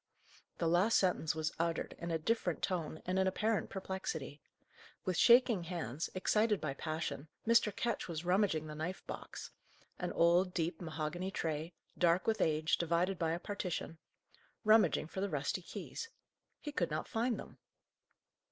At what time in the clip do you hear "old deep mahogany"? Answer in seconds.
10.13-11.29